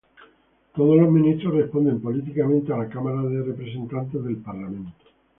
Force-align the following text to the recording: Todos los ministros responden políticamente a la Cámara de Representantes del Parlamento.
Todos 0.75 0.97
los 0.99 1.11
ministros 1.11 1.53
responden 1.53 2.01
políticamente 2.01 2.73
a 2.73 2.77
la 2.77 2.89
Cámara 2.89 3.21
de 3.21 3.43
Representantes 3.43 4.23
del 4.23 4.37
Parlamento. 4.37 4.99